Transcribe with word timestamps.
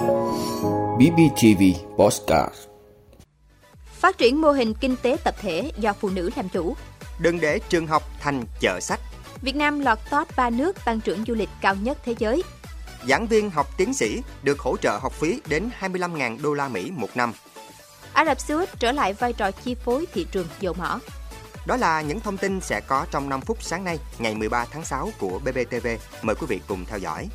BBTV 0.00 1.62
Postcard 1.96 2.54
Phát 3.92 4.18
triển 4.18 4.40
mô 4.40 4.50
hình 4.50 4.74
kinh 4.74 4.96
tế 5.02 5.16
tập 5.24 5.34
thể 5.40 5.72
do 5.76 5.92
phụ 5.92 6.10
nữ 6.10 6.30
làm 6.36 6.48
chủ. 6.48 6.76
Đừng 7.18 7.40
để 7.40 7.60
trường 7.68 7.86
học 7.86 8.02
thành 8.20 8.44
chợ 8.60 8.78
sách. 8.80 9.00
Việt 9.42 9.56
Nam 9.56 9.80
lọt 9.80 9.98
top 10.10 10.36
3 10.36 10.50
nước 10.50 10.84
tăng 10.84 11.00
trưởng 11.00 11.24
du 11.26 11.34
lịch 11.34 11.48
cao 11.60 11.74
nhất 11.74 11.98
thế 12.04 12.14
giới. 12.18 12.42
Giảng 13.08 13.26
viên 13.26 13.50
học 13.50 13.66
tiến 13.76 13.94
sĩ 13.94 14.22
được 14.42 14.58
hỗ 14.58 14.76
trợ 14.76 14.98
học 15.02 15.12
phí 15.12 15.40
đến 15.48 15.70
25.000 15.80 16.42
đô 16.42 16.54
la 16.54 16.68
Mỹ 16.68 16.90
một 16.96 17.08
năm. 17.14 17.32
Ả 18.12 18.24
Rập 18.24 18.40
Xê 18.40 18.54
Út 18.54 18.68
trở 18.78 18.92
lại 18.92 19.12
vai 19.12 19.32
trò 19.32 19.50
chi 19.50 19.74
phối 19.74 20.06
thị 20.12 20.26
trường 20.32 20.46
dầu 20.60 20.74
mỏ. 20.74 21.00
Đó 21.66 21.76
là 21.76 22.02
những 22.02 22.20
thông 22.20 22.36
tin 22.36 22.60
sẽ 22.60 22.80
có 22.86 23.06
trong 23.10 23.28
5 23.28 23.40
phút 23.40 23.62
sáng 23.62 23.84
nay, 23.84 23.98
ngày 24.18 24.34
13 24.34 24.66
tháng 24.70 24.84
6 24.84 25.10
của 25.18 25.38
BBTV. 25.38 25.86
Mời 26.22 26.36
quý 26.40 26.46
vị 26.48 26.60
cùng 26.68 26.84
theo 26.84 26.98
dõi. 26.98 27.28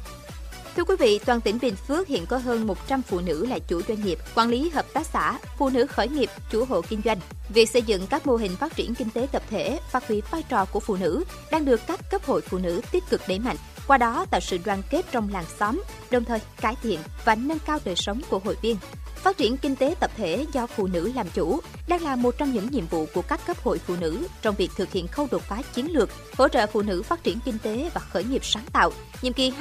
Thưa 0.75 0.83
quý 0.83 0.95
vị, 0.99 1.19
toàn 1.25 1.41
tỉnh 1.41 1.57
Bình 1.61 1.75
Phước 1.75 2.07
hiện 2.07 2.25
có 2.25 2.37
hơn 2.37 2.67
100 2.67 3.01
phụ 3.01 3.19
nữ 3.19 3.45
là 3.45 3.59
chủ 3.59 3.81
doanh 3.87 4.01
nghiệp, 4.03 4.19
quản 4.35 4.49
lý 4.49 4.69
hợp 4.69 4.85
tác 4.93 5.07
xã, 5.07 5.39
phụ 5.57 5.69
nữ 5.69 5.85
khởi 5.85 6.07
nghiệp, 6.07 6.29
chủ 6.51 6.65
hộ 6.65 6.81
kinh 6.81 7.01
doanh. 7.05 7.19
Việc 7.49 7.69
xây 7.69 7.81
dựng 7.81 8.07
các 8.07 8.27
mô 8.27 8.35
hình 8.35 8.55
phát 8.55 8.75
triển 8.75 8.95
kinh 8.95 9.09
tế 9.09 9.27
tập 9.31 9.43
thể, 9.49 9.79
phát 9.91 10.07
huy 10.07 10.21
vai 10.31 10.43
trò 10.49 10.65
của 10.65 10.79
phụ 10.79 10.95
nữ 10.95 11.23
đang 11.51 11.65
được 11.65 11.81
các 11.87 11.99
cấp 12.11 12.25
hội 12.25 12.41
phụ 12.41 12.57
nữ 12.57 12.81
tích 12.91 13.03
cực 13.09 13.21
đẩy 13.27 13.39
mạnh, 13.39 13.55
qua 13.87 13.97
đó 13.97 14.25
tạo 14.31 14.41
sự 14.41 14.57
đoàn 14.65 14.81
kết 14.89 15.05
trong 15.11 15.29
làng 15.29 15.45
xóm, 15.59 15.83
đồng 16.11 16.23
thời 16.23 16.39
cải 16.61 16.75
thiện 16.81 16.99
và 17.25 17.35
nâng 17.35 17.59
cao 17.59 17.79
đời 17.85 17.95
sống 17.95 18.21
của 18.29 18.39
hội 18.39 18.57
viên. 18.61 18.77
Phát 19.15 19.37
triển 19.37 19.57
kinh 19.57 19.75
tế 19.75 19.95
tập 19.99 20.11
thể 20.17 20.45
do 20.53 20.67
phụ 20.67 20.87
nữ 20.87 21.11
làm 21.15 21.27
chủ 21.33 21.59
đang 21.87 22.03
là 22.03 22.15
một 22.15 22.35
trong 22.37 22.51
những 22.51 22.71
nhiệm 22.71 22.87
vụ 22.87 23.05
của 23.13 23.21
các 23.21 23.45
cấp 23.47 23.57
hội 23.63 23.79
phụ 23.79 23.95
nữ 23.99 24.27
trong 24.41 24.55
việc 24.55 24.71
thực 24.75 24.91
hiện 24.91 25.07
khâu 25.07 25.27
đột 25.31 25.41
phá 25.41 25.61
chiến 25.73 25.91
lược, 25.91 26.09
hỗ 26.37 26.47
trợ 26.47 26.67
phụ 26.67 26.81
nữ 26.81 27.03
phát 27.03 27.23
triển 27.23 27.39
kinh 27.45 27.59
tế 27.59 27.89
và 27.93 28.01
khởi 28.01 28.23
nghiệp 28.23 28.45
sáng 28.45 28.65
tạo, 28.73 28.91
nhiệm 29.21 29.33
kỳ 29.33 29.53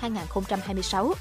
2021-2026. 0.00 1.12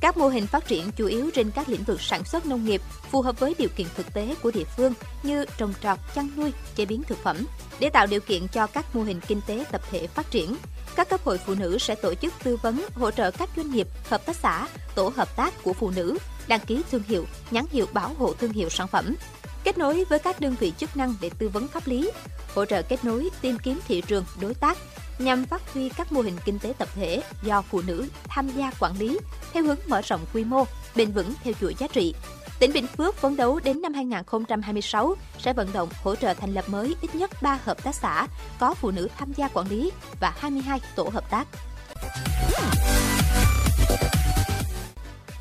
Các 0.00 0.16
mô 0.16 0.28
hình 0.28 0.46
phát 0.46 0.66
triển 0.66 0.90
chủ 0.96 1.06
yếu 1.06 1.30
trên 1.34 1.50
các 1.50 1.68
lĩnh 1.68 1.82
vực 1.82 2.00
sản 2.00 2.24
xuất 2.24 2.46
nông 2.46 2.64
nghiệp 2.64 2.82
phù 3.10 3.22
hợp 3.22 3.40
với 3.40 3.54
điều 3.58 3.68
kiện 3.76 3.86
thực 3.96 4.14
tế 4.14 4.34
của 4.42 4.50
địa 4.50 4.64
phương 4.76 4.92
như 5.22 5.44
trồng 5.58 5.72
trọt, 5.82 5.98
chăn 6.14 6.30
nuôi, 6.36 6.52
chế 6.74 6.84
biến 6.84 7.02
thực 7.02 7.18
phẩm. 7.18 7.36
Để 7.80 7.90
tạo 7.90 8.06
điều 8.06 8.20
kiện 8.20 8.48
cho 8.48 8.66
các 8.66 8.96
mô 8.96 9.02
hình 9.02 9.20
kinh 9.28 9.40
tế 9.46 9.64
tập 9.70 9.80
thể 9.90 10.06
phát 10.06 10.30
triển, 10.30 10.56
các 10.96 11.08
cấp 11.08 11.20
hội 11.24 11.38
phụ 11.38 11.54
nữ 11.54 11.78
sẽ 11.78 11.94
tổ 11.94 12.14
chức 12.14 12.34
tư 12.44 12.56
vấn, 12.56 12.86
hỗ 12.94 13.10
trợ 13.10 13.30
các 13.30 13.50
doanh 13.56 13.70
nghiệp, 13.70 13.88
hợp 14.08 14.26
tác 14.26 14.36
xã, 14.36 14.68
tổ 14.94 15.12
hợp 15.16 15.36
tác 15.36 15.62
của 15.62 15.72
phụ 15.72 15.90
nữ 15.90 16.18
đăng 16.48 16.60
ký 16.60 16.82
thương 16.90 17.02
hiệu, 17.08 17.24
nhãn 17.50 17.64
hiệu 17.70 17.86
bảo 17.92 18.14
hộ 18.18 18.32
thương 18.32 18.52
hiệu 18.52 18.68
sản 18.68 18.88
phẩm, 18.88 19.14
kết 19.64 19.78
nối 19.78 20.04
với 20.04 20.18
các 20.18 20.40
đơn 20.40 20.56
vị 20.60 20.72
chức 20.78 20.96
năng 20.96 21.14
để 21.20 21.30
tư 21.38 21.48
vấn 21.48 21.68
pháp 21.68 21.86
lý, 21.86 22.10
hỗ 22.54 22.64
trợ 22.64 22.82
kết 22.82 23.04
nối 23.04 23.28
tìm 23.40 23.58
kiếm 23.58 23.80
thị 23.88 24.02
trường 24.06 24.24
đối 24.40 24.54
tác 24.54 24.78
nhằm 25.18 25.44
phát 25.44 25.72
huy 25.74 25.88
các 25.88 26.12
mô 26.12 26.20
hình 26.20 26.36
kinh 26.44 26.58
tế 26.58 26.72
tập 26.78 26.88
thể 26.94 27.22
do 27.42 27.62
phụ 27.62 27.82
nữ 27.86 28.08
tham 28.28 28.48
gia 28.48 28.70
quản 28.80 28.98
lý 28.98 29.18
theo 29.52 29.62
hướng 29.62 29.78
mở 29.86 30.00
rộng 30.00 30.20
quy 30.34 30.44
mô, 30.44 30.64
bền 30.96 31.12
vững 31.12 31.32
theo 31.42 31.54
chuỗi 31.60 31.74
giá 31.78 31.86
trị. 31.86 32.14
Tỉnh 32.58 32.72
Bình 32.72 32.86
Phước 32.86 33.16
phấn 33.16 33.36
đấu 33.36 33.60
đến 33.64 33.82
năm 33.82 33.94
2026 33.94 35.14
sẽ 35.38 35.52
vận 35.52 35.72
động 35.72 35.88
hỗ 36.02 36.14
trợ 36.14 36.34
thành 36.34 36.54
lập 36.54 36.64
mới 36.68 36.94
ít 37.00 37.14
nhất 37.14 37.30
3 37.42 37.58
hợp 37.64 37.84
tác 37.84 37.94
xã 37.94 38.26
có 38.58 38.74
phụ 38.74 38.90
nữ 38.90 39.08
tham 39.18 39.32
gia 39.36 39.48
quản 39.48 39.68
lý 39.68 39.90
và 40.20 40.34
22 40.38 40.80
tổ 40.96 41.10
hợp 41.12 41.30
tác. 41.30 41.46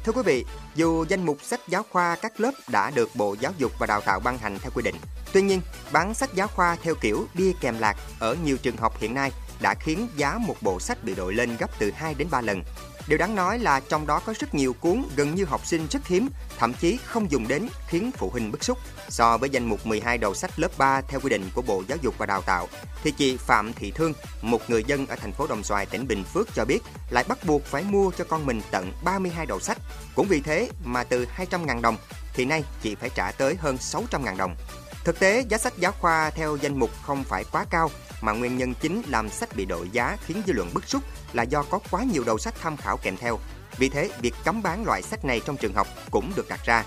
Thưa 0.07 0.13
quý 0.13 0.21
vị, 0.25 0.45
dù 0.75 1.05
danh 1.09 1.25
mục 1.25 1.37
sách 1.41 1.59
giáo 1.67 1.83
khoa 1.89 2.15
các 2.15 2.39
lớp 2.39 2.51
đã 2.71 2.91
được 2.91 3.09
Bộ 3.15 3.35
Giáo 3.39 3.51
dục 3.57 3.71
và 3.79 3.87
Đào 3.87 4.01
tạo 4.01 4.19
ban 4.19 4.37
hành 4.37 4.57
theo 4.61 4.71
quy 4.75 4.83
định, 4.83 4.95
tuy 5.33 5.41
nhiên, 5.41 5.61
bán 5.91 6.13
sách 6.13 6.29
giáo 6.33 6.47
khoa 6.47 6.77
theo 6.83 6.95
kiểu 7.01 7.25
bia 7.33 7.51
kèm 7.61 7.79
lạc 7.79 7.95
ở 8.19 8.35
nhiều 8.43 8.57
trường 8.57 8.77
học 8.77 8.97
hiện 8.99 9.13
nay 9.13 9.31
đã 9.61 9.73
khiến 9.73 10.07
giá 10.15 10.37
một 10.37 10.55
bộ 10.61 10.79
sách 10.79 11.03
bị 11.03 11.15
đội 11.15 11.33
lên 11.33 11.57
gấp 11.59 11.79
từ 11.79 11.91
2 11.91 12.13
đến 12.13 12.27
3 12.31 12.41
lần. 12.41 12.63
Điều 13.07 13.17
đáng 13.17 13.35
nói 13.35 13.59
là 13.59 13.79
trong 13.79 14.07
đó 14.07 14.21
có 14.25 14.33
rất 14.39 14.55
nhiều 14.55 14.73
cuốn 14.73 15.03
gần 15.15 15.35
như 15.35 15.45
học 15.45 15.65
sinh 15.65 15.87
rất 15.91 16.07
hiếm, 16.07 16.29
thậm 16.57 16.73
chí 16.73 16.97
không 17.05 17.31
dùng 17.31 17.47
đến 17.47 17.67
khiến 17.87 18.11
phụ 18.17 18.29
huynh 18.29 18.51
bức 18.51 18.63
xúc. 18.63 18.77
So 19.09 19.37
với 19.37 19.49
danh 19.49 19.69
mục 19.69 19.85
12 19.85 20.17
đầu 20.17 20.33
sách 20.33 20.59
lớp 20.59 20.77
3 20.77 21.01
theo 21.01 21.19
quy 21.19 21.29
định 21.29 21.49
của 21.55 21.61
Bộ 21.61 21.83
Giáo 21.87 21.97
dục 22.01 22.15
và 22.17 22.25
Đào 22.25 22.41
tạo, 22.41 22.67
thì 23.03 23.11
chị 23.11 23.37
Phạm 23.37 23.73
Thị 23.73 23.91
Thương, 23.91 24.13
một 24.41 24.69
người 24.69 24.83
dân 24.83 25.07
ở 25.07 25.15
thành 25.15 25.31
phố 25.31 25.47
Đồng 25.47 25.63
Xoài, 25.63 25.85
tỉnh 25.85 26.07
Bình 26.07 26.23
Phước 26.23 26.53
cho 26.55 26.65
biết 26.65 26.79
lại 27.09 27.23
bắt 27.27 27.37
buộc 27.45 27.65
phải 27.65 27.83
mua 27.83 28.11
cho 28.17 28.23
con 28.23 28.45
mình 28.45 28.61
tận 28.71 28.93
32 29.03 29.45
đầu 29.45 29.59
sách. 29.59 29.77
Cũng 30.15 30.27
vì 30.27 30.41
thế 30.41 30.69
mà 30.83 31.03
từ 31.03 31.27
200.000 31.37 31.81
đồng 31.81 31.97
thì 32.33 32.45
nay 32.45 32.63
chị 32.81 32.95
phải 32.95 33.09
trả 33.15 33.31
tới 33.31 33.55
hơn 33.59 33.75
600.000 33.75 34.37
đồng. 34.37 34.55
Thực 35.03 35.19
tế, 35.19 35.43
giá 35.49 35.57
sách 35.57 35.73
giáo 35.77 35.91
khoa 35.91 36.29
theo 36.29 36.55
danh 36.55 36.79
mục 36.79 36.89
không 37.01 37.23
phải 37.23 37.43
quá 37.51 37.65
cao, 37.69 37.91
mà 38.21 38.31
nguyên 38.31 38.57
nhân 38.57 38.73
chính 38.81 39.01
làm 39.07 39.29
sách 39.29 39.55
bị 39.55 39.65
đội 39.65 39.89
giá 39.89 40.17
khiến 40.25 40.41
dư 40.47 40.53
luận 40.53 40.69
bức 40.73 40.87
xúc 40.87 41.03
là 41.33 41.43
do 41.43 41.63
có 41.63 41.79
quá 41.91 42.03
nhiều 42.03 42.23
đầu 42.23 42.37
sách 42.37 42.53
tham 42.61 42.77
khảo 42.77 42.97
kèm 42.97 43.17
theo. 43.17 43.39
Vì 43.77 43.89
thế, 43.89 44.09
việc 44.21 44.33
cấm 44.45 44.63
bán 44.63 44.85
loại 44.85 45.01
sách 45.01 45.25
này 45.25 45.41
trong 45.45 45.57
trường 45.57 45.73
học 45.73 45.87
cũng 46.11 46.33
được 46.35 46.49
đặt 46.49 46.59
ra. 46.65 46.83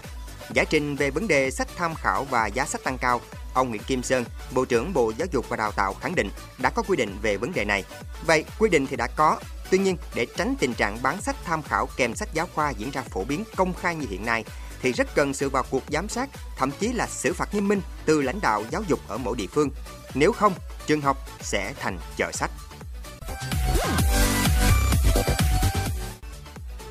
Giải 0.55 0.67
trình 0.71 0.97
về 0.97 1.11
vấn 1.11 1.29
đề 1.29 1.51
sách 1.51 1.69
tham 1.77 1.95
khảo 1.95 2.25
và 2.25 2.47
giá 2.47 2.67
sách 2.67 2.85
tăng 2.85 2.99
cao, 2.99 3.21
ông 3.55 3.69
Nguyễn 3.69 3.83
Kim 3.83 4.03
Sơn, 4.03 4.25
Bộ 4.55 4.65
trưởng 4.65 4.93
Bộ 4.93 5.13
Giáo 5.19 5.29
dục 5.33 5.49
và 5.49 5.57
Đào 5.57 5.73
tạo 5.73 5.95
khẳng 5.95 6.15
định 6.15 6.31
đã 6.59 6.71
có 6.71 6.83
quy 6.83 6.97
định 6.97 7.19
về 7.23 7.37
vấn 7.37 7.53
đề 7.53 7.65
này. 7.65 7.85
Vậy, 8.27 8.45
quy 8.59 8.69
định 8.71 8.87
thì 8.87 8.97
đã 8.97 9.07
có, 9.07 9.41
tuy 9.71 9.79
nhiên 9.79 9.97
để 10.15 10.27
tránh 10.37 10.55
tình 10.61 10.75
trạng 10.75 11.03
bán 11.03 11.23
sách 11.23 11.37
tham 11.45 11.63
khảo 11.63 11.89
kèm 11.97 12.15
sách 12.15 12.29
giáo 12.35 12.49
khoa 12.55 12.71
diễn 12.71 12.91
ra 12.91 13.03
phổ 13.03 13.25
biến 13.25 13.45
công 13.57 13.75
khai 13.75 13.97
như 13.97 14.07
hiện 14.11 14.27
nay, 14.27 14.45
thì 14.83 14.93
rất 14.93 15.15
cần 15.15 15.35
sự 15.35 15.49
vào 15.49 15.65
cuộc 15.71 15.83
giám 15.89 16.09
sát, 16.09 16.31
thậm 16.57 16.71
chí 16.81 16.93
là 16.93 17.07
xử 17.07 17.33
phạt 17.33 17.55
nghiêm 17.55 17.69
minh 17.69 17.81
từ 18.05 18.23
lãnh 18.23 18.41
đạo 18.41 18.65
giáo 18.71 18.83
dục 18.89 19.01
ở 19.09 19.19
mỗi 19.19 19.37
địa 19.37 19.47
phương. 19.47 19.71
Nếu 20.15 20.33
không, 20.33 20.53
trường 20.87 21.01
học 21.01 21.17
sẽ 21.41 21.75
thành 21.81 21.99
chợ 22.17 22.31
sách. 22.33 22.51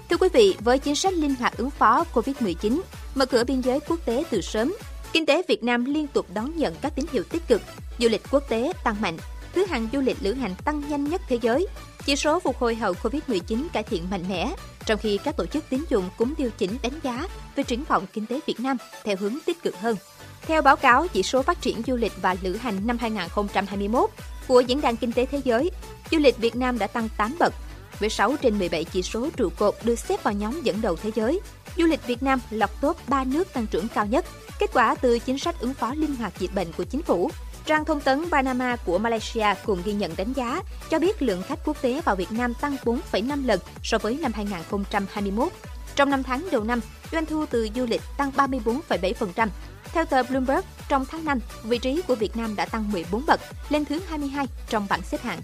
Thưa 0.09 0.17
quý 0.17 0.29
vị, 0.33 0.55
với 0.59 0.79
chính 0.79 0.95
sách 0.95 1.13
linh 1.13 1.35
hoạt 1.35 1.57
ứng 1.57 1.69
phó 1.69 2.05
COVID-19, 2.13 2.81
mở 3.15 3.25
cửa 3.25 3.43
biên 3.43 3.61
giới 3.61 3.79
quốc 3.79 3.99
tế 4.05 4.23
từ 4.29 4.41
sớm, 4.41 4.75
kinh 5.13 5.25
tế 5.25 5.41
Việt 5.47 5.63
Nam 5.63 5.85
liên 5.85 6.07
tục 6.07 6.25
đón 6.33 6.57
nhận 6.57 6.75
các 6.81 6.95
tín 6.95 7.05
hiệu 7.11 7.23
tích 7.23 7.47
cực, 7.47 7.61
du 7.99 8.09
lịch 8.09 8.21
quốc 8.31 8.43
tế 8.49 8.73
tăng 8.83 9.01
mạnh, 9.01 9.17
thứ 9.53 9.65
hạng 9.65 9.87
du 9.93 10.01
lịch 10.01 10.17
lữ 10.21 10.33
hành 10.33 10.55
tăng 10.65 10.89
nhanh 10.89 11.03
nhất 11.03 11.21
thế 11.27 11.39
giới. 11.41 11.67
Chỉ 12.05 12.15
số 12.15 12.39
phục 12.39 12.57
hồi 12.57 12.75
hậu 12.75 12.93
COVID-19 12.93 13.67
cải 13.73 13.83
thiện 13.83 14.09
mạnh 14.09 14.23
mẽ, 14.29 14.53
trong 14.85 14.99
khi 14.99 15.19
các 15.23 15.37
tổ 15.37 15.45
chức 15.45 15.69
tín 15.69 15.83
dụng 15.89 16.09
cũng 16.17 16.33
điều 16.37 16.49
chỉnh 16.57 16.77
đánh 16.81 16.99
giá 17.03 17.27
về 17.55 17.63
triển 17.63 17.83
vọng 17.83 18.05
kinh 18.13 18.25
tế 18.25 18.39
Việt 18.47 18.59
Nam 18.59 18.77
theo 19.03 19.15
hướng 19.19 19.37
tích 19.45 19.63
cực 19.63 19.75
hơn. 19.79 19.95
Theo 20.41 20.61
báo 20.61 20.75
cáo 20.75 21.07
chỉ 21.07 21.23
số 21.23 21.41
phát 21.41 21.61
triển 21.61 21.81
du 21.87 21.95
lịch 21.95 22.13
và 22.21 22.35
lữ 22.41 22.55
hành 22.55 22.87
năm 22.87 22.97
2021 22.97 24.09
của 24.47 24.61
Diễn 24.61 24.81
đàn 24.81 24.97
Kinh 24.97 25.11
tế 25.11 25.25
Thế 25.25 25.41
giới, 25.43 25.71
du 26.11 26.17
lịch 26.17 26.37
Việt 26.37 26.55
Nam 26.55 26.79
đã 26.79 26.87
tăng 26.87 27.09
8 27.17 27.35
bậc, 27.39 27.53
với 27.99 28.09
6 28.09 28.35
trên 28.41 28.59
17 28.59 28.83
chỉ 28.83 29.01
số 29.01 29.29
trụ 29.37 29.49
cột 29.57 29.75
được 29.83 29.99
xếp 29.99 30.23
vào 30.23 30.33
nhóm 30.33 30.61
dẫn 30.63 30.81
đầu 30.81 30.95
thế 30.95 31.11
giới. 31.15 31.39
Du 31.77 31.85
lịch 31.85 32.07
Việt 32.07 32.23
Nam 32.23 32.39
lọt 32.49 32.69
top 32.81 33.09
3 33.09 33.23
nước 33.23 33.53
tăng 33.53 33.67
trưởng 33.67 33.87
cao 33.87 34.05
nhất, 34.05 34.25
kết 34.59 34.69
quả 34.73 34.95
từ 34.95 35.19
chính 35.19 35.39
sách 35.39 35.59
ứng 35.59 35.73
phó 35.73 35.93
linh 35.93 36.15
hoạt 36.15 36.39
dịch 36.39 36.53
bệnh 36.55 36.71
của 36.77 36.83
chính 36.83 37.01
phủ. 37.01 37.31
Trang 37.69 37.85
thông 37.85 38.01
tấn 38.01 38.23
Panama 38.31 38.75
của 38.75 38.97
Malaysia 38.97 39.45
cùng 39.65 39.81
ghi 39.85 39.93
nhận 39.93 40.11
đánh 40.17 40.33
giá 40.33 40.61
cho 40.89 40.99
biết 40.99 41.21
lượng 41.21 41.43
khách 41.43 41.59
quốc 41.65 41.81
tế 41.81 42.01
vào 42.05 42.15
Việt 42.15 42.31
Nam 42.31 42.53
tăng 42.53 42.75
4,5 42.85 43.45
lần 43.45 43.59
so 43.83 43.97
với 43.97 44.19
năm 44.21 44.31
2021. 44.33 45.51
Trong 45.95 46.09
5 46.09 46.23
tháng 46.23 46.47
đầu 46.51 46.63
năm, 46.63 46.79
doanh 47.11 47.25
thu 47.25 47.45
từ 47.45 47.69
du 47.75 47.85
lịch 47.85 48.01
tăng 48.17 48.31
34,7%. 48.31 49.47
Theo 49.83 50.05
tờ 50.05 50.23
Bloomberg, 50.23 50.65
trong 50.89 51.05
tháng 51.05 51.25
5, 51.25 51.39
vị 51.63 51.77
trí 51.77 52.01
của 52.07 52.15
Việt 52.15 52.37
Nam 52.37 52.55
đã 52.55 52.65
tăng 52.65 52.91
14 52.91 53.25
bậc, 53.27 53.39
lên 53.69 53.85
thứ 53.85 53.99
22 54.09 54.45
trong 54.69 54.87
bảng 54.89 55.01
xếp 55.01 55.21
hạng. 55.21 55.39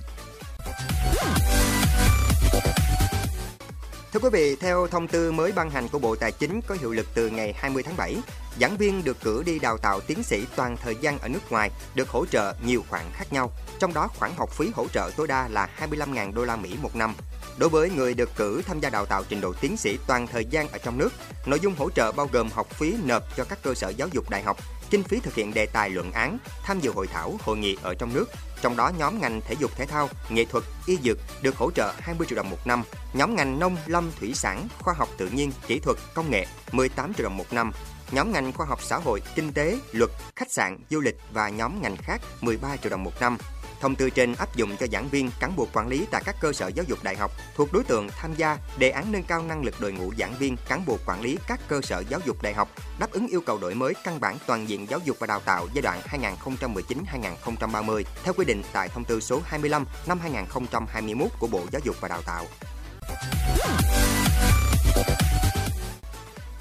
Thưa 4.15 4.21
quý 4.21 4.29
vị, 4.33 4.55
theo 4.55 4.87
thông 4.87 5.07
tư 5.07 5.31
mới 5.31 5.51
ban 5.51 5.69
hành 5.69 5.87
của 5.87 5.99
Bộ 5.99 6.15
Tài 6.15 6.31
chính 6.31 6.61
có 6.67 6.75
hiệu 6.79 6.91
lực 6.91 7.07
từ 7.13 7.29
ngày 7.29 7.53
20 7.57 7.83
tháng 7.83 7.97
7, 7.97 8.15
giảng 8.59 8.77
viên 8.77 9.03
được 9.03 9.17
cử 9.23 9.43
đi 9.45 9.59
đào 9.59 9.77
tạo 9.77 9.99
tiến 10.01 10.23
sĩ 10.23 10.45
toàn 10.55 10.77
thời 10.77 10.95
gian 11.01 11.19
ở 11.19 11.27
nước 11.27 11.51
ngoài 11.51 11.71
được 11.95 12.09
hỗ 12.09 12.25
trợ 12.25 12.53
nhiều 12.65 12.83
khoản 12.89 13.03
khác 13.13 13.33
nhau, 13.33 13.51
trong 13.79 13.93
đó 13.93 14.07
khoản 14.19 14.31
học 14.37 14.49
phí 14.51 14.71
hỗ 14.75 14.87
trợ 14.87 15.11
tối 15.17 15.27
đa 15.27 15.47
là 15.47 15.69
25.000 15.79 16.33
đô 16.33 16.45
la 16.45 16.55
Mỹ 16.55 16.75
một 16.81 16.95
năm. 16.95 17.15
Đối 17.57 17.69
với 17.69 17.89
người 17.89 18.13
được 18.13 18.29
cử 18.35 18.61
tham 18.65 18.79
gia 18.79 18.89
đào 18.89 19.05
tạo 19.05 19.23
trình 19.29 19.41
độ 19.41 19.53
tiến 19.61 19.77
sĩ 19.77 19.97
toàn 20.07 20.27
thời 20.27 20.45
gian 20.45 20.67
ở 20.67 20.77
trong 20.77 20.97
nước, 20.97 21.09
nội 21.45 21.59
dung 21.59 21.75
hỗ 21.75 21.89
trợ 21.89 22.11
bao 22.11 22.29
gồm 22.31 22.49
học 22.49 22.69
phí 22.69 22.95
nộp 23.03 23.23
cho 23.37 23.43
các 23.43 23.59
cơ 23.63 23.73
sở 23.73 23.89
giáo 23.89 24.07
dục 24.11 24.29
đại 24.29 24.43
học, 24.43 24.57
kinh 24.89 25.03
phí 25.03 25.19
thực 25.19 25.35
hiện 25.35 25.53
đề 25.53 25.65
tài 25.65 25.89
luận 25.89 26.11
án, 26.11 26.37
tham 26.63 26.79
dự 26.79 26.91
hội 26.91 27.07
thảo, 27.07 27.37
hội 27.43 27.57
nghị 27.57 27.77
ở 27.83 27.93
trong 27.93 28.13
nước. 28.13 28.25
Trong 28.65 28.77
đó 28.77 28.91
nhóm 28.97 29.21
ngành 29.21 29.41
thể 29.41 29.55
dục 29.59 29.71
thể 29.75 29.85
thao, 29.85 30.09
nghệ 30.29 30.45
thuật, 30.45 30.63
y 30.85 30.97
dược 31.03 31.17
được 31.41 31.57
hỗ 31.57 31.71
trợ 31.71 31.93
20 31.99 32.27
triệu 32.27 32.35
đồng 32.35 32.49
một 32.49 32.57
năm, 32.65 32.83
nhóm 33.13 33.35
ngành 33.35 33.59
nông, 33.59 33.77
lâm, 33.85 34.11
thủy 34.19 34.31
sản, 34.35 34.67
khoa 34.79 34.93
học 34.93 35.09
tự 35.17 35.29
nhiên, 35.29 35.51
kỹ 35.67 35.79
thuật, 35.79 35.97
công 36.13 36.31
nghệ 36.31 36.45
18 36.71 37.13
triệu 37.13 37.23
đồng 37.23 37.37
một 37.37 37.53
năm, 37.53 37.71
nhóm 38.11 38.31
ngành 38.31 38.53
khoa 38.53 38.65
học 38.65 38.79
xã 38.81 38.97
hội, 38.97 39.21
kinh 39.35 39.53
tế, 39.53 39.79
luật, 39.91 40.09
khách 40.35 40.51
sạn, 40.51 40.77
du 40.89 40.99
lịch 40.99 41.15
và 41.33 41.49
nhóm 41.49 41.81
ngành 41.81 41.97
khác 41.97 42.21
13 42.41 42.77
triệu 42.77 42.89
đồng 42.89 43.03
một 43.03 43.13
năm. 43.19 43.37
Thông 43.85 43.95
tư 43.95 44.09
trên 44.09 44.33
áp 44.33 44.55
dụng 44.55 44.77
cho 44.79 44.87
giảng 44.91 45.09
viên, 45.09 45.29
cán 45.39 45.55
bộ 45.55 45.67
quản 45.73 45.87
lý 45.87 46.05
tại 46.11 46.21
các 46.25 46.35
cơ 46.39 46.53
sở 46.53 46.67
giáo 46.67 46.85
dục 46.87 46.99
đại 47.03 47.15
học 47.15 47.31
thuộc 47.55 47.73
đối 47.73 47.83
tượng 47.83 48.07
tham 48.09 48.33
gia 48.33 48.57
đề 48.77 48.89
án 48.89 49.11
nâng 49.11 49.23
cao 49.23 49.43
năng 49.43 49.63
lực 49.63 49.75
đội 49.79 49.91
ngũ 49.91 50.13
giảng 50.17 50.35
viên, 50.39 50.57
cán 50.67 50.85
bộ 50.85 50.97
quản 51.05 51.21
lý 51.21 51.37
các 51.47 51.59
cơ 51.67 51.81
sở 51.81 52.03
giáo 52.09 52.19
dục 52.25 52.41
đại 52.41 52.53
học 52.53 52.69
đáp 52.99 53.11
ứng 53.11 53.27
yêu 53.27 53.41
cầu 53.41 53.57
đổi 53.57 53.75
mới 53.75 53.93
căn 54.03 54.19
bản 54.19 54.37
toàn 54.47 54.69
diện 54.69 54.89
giáo 54.89 54.99
dục 55.05 55.17
và 55.19 55.27
đào 55.27 55.39
tạo 55.39 55.67
giai 55.73 55.81
đoạn 55.81 56.01
2019-2030 56.09 58.03
theo 58.23 58.33
quy 58.33 58.45
định 58.45 58.61
tại 58.73 58.89
thông 58.89 59.03
tư 59.03 59.19
số 59.19 59.41
25 59.45 59.85
năm 60.07 60.19
2021 60.19 61.29
của 61.39 61.47
Bộ 61.47 61.61
Giáo 61.71 61.81
dục 61.85 61.95
và 62.01 62.07
Đào 62.07 62.21
tạo. 62.25 62.45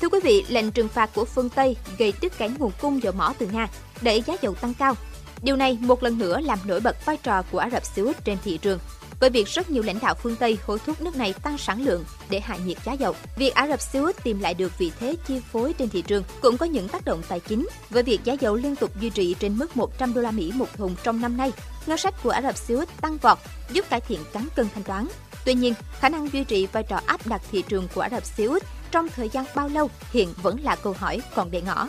Thưa 0.00 0.08
quý 0.08 0.20
vị, 0.22 0.44
lệnh 0.48 0.70
trừng 0.70 0.88
phạt 0.88 1.10
của 1.14 1.24
phương 1.24 1.50
Tây 1.50 1.76
gây 1.98 2.12
đứt 2.20 2.38
cản 2.38 2.54
nguồn 2.58 2.72
cung 2.80 3.02
dầu 3.02 3.12
mỏ 3.12 3.34
từ 3.38 3.46
Nga, 3.46 3.68
đẩy 4.02 4.22
giá 4.22 4.34
dầu 4.42 4.54
tăng 4.54 4.74
cao. 4.74 4.94
Điều 5.44 5.56
này 5.56 5.78
một 5.80 6.02
lần 6.02 6.18
nữa 6.18 6.40
làm 6.40 6.58
nổi 6.64 6.80
bật 6.80 7.06
vai 7.06 7.16
trò 7.16 7.42
của 7.42 7.58
Ả 7.58 7.70
Rập 7.70 7.84
Xê 7.84 8.02
Út 8.02 8.24
trên 8.24 8.38
thị 8.44 8.58
trường. 8.62 8.78
Với 9.20 9.30
việc 9.30 9.48
rất 9.48 9.70
nhiều 9.70 9.82
lãnh 9.82 9.98
đạo 10.02 10.14
phương 10.14 10.36
Tây 10.36 10.58
hối 10.66 10.78
thúc 10.86 11.00
nước 11.00 11.16
này 11.16 11.32
tăng 11.32 11.58
sản 11.58 11.82
lượng 11.82 12.04
để 12.30 12.40
hạ 12.40 12.56
nhiệt 12.66 12.76
giá 12.84 12.92
dầu, 12.92 13.14
việc 13.36 13.54
Ả 13.54 13.68
Rập 13.68 13.80
Xê 13.80 13.98
Út 13.98 14.16
tìm 14.24 14.40
lại 14.40 14.54
được 14.54 14.78
vị 14.78 14.92
thế 15.00 15.16
chi 15.26 15.40
phối 15.52 15.72
trên 15.72 15.88
thị 15.88 16.02
trường 16.02 16.24
cũng 16.42 16.56
có 16.56 16.66
những 16.66 16.88
tác 16.88 17.04
động 17.04 17.22
tài 17.28 17.40
chính. 17.40 17.68
Với 17.90 18.02
việc 18.02 18.24
giá 18.24 18.32
dầu 18.40 18.56
liên 18.56 18.76
tục 18.76 19.00
duy 19.00 19.10
trì 19.10 19.34
trên 19.34 19.58
mức 19.58 19.76
100 19.76 20.14
đô 20.14 20.20
la 20.20 20.30
Mỹ 20.30 20.52
một 20.54 20.76
thùng 20.76 20.96
trong 21.02 21.20
năm 21.20 21.36
nay, 21.36 21.52
ngân 21.86 21.98
sách 21.98 22.14
của 22.22 22.30
Ả 22.30 22.42
Rập 22.42 22.56
Xê 22.56 22.74
Út 22.74 22.88
tăng 23.00 23.18
vọt, 23.18 23.38
giúp 23.72 23.84
cải 23.90 24.00
thiện 24.00 24.20
cán 24.32 24.48
cân 24.56 24.66
thanh 24.74 24.84
toán. 24.84 25.06
Tuy 25.44 25.54
nhiên, 25.54 25.74
khả 26.00 26.08
năng 26.08 26.32
duy 26.32 26.44
trì 26.44 26.66
vai 26.66 26.82
trò 26.82 27.00
áp 27.06 27.26
đặt 27.26 27.42
thị 27.52 27.62
trường 27.68 27.88
của 27.94 28.00
Ả 28.00 28.08
Rập 28.10 28.24
Xê 28.24 28.44
Út 28.44 28.62
trong 28.90 29.08
thời 29.08 29.28
gian 29.28 29.44
bao 29.54 29.68
lâu 29.68 29.90
hiện 30.12 30.28
vẫn 30.42 30.56
là 30.62 30.76
câu 30.76 30.94
hỏi 30.98 31.20
còn 31.34 31.50
để 31.50 31.62
ngỏ. 31.62 31.88